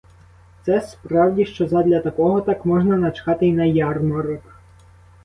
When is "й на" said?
3.47-3.65